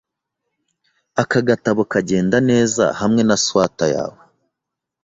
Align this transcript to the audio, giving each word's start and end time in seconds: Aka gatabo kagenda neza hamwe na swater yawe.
Aka 1.21 1.39
gatabo 1.47 1.81
kagenda 1.91 2.37
neza 2.49 2.83
hamwe 2.99 3.21
na 3.27 3.35
swater 3.43 3.89
yawe. 3.95 4.21